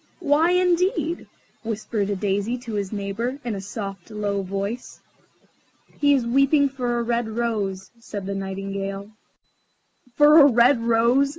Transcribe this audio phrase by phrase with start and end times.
[0.19, 1.27] "Why, indeed?"
[1.61, 4.99] whispered a Daisy to his neighbour, in a soft, low voice.
[5.99, 9.11] "He is weeping for a red rose," said the Nightingale.
[10.15, 11.29] "For a red rose?"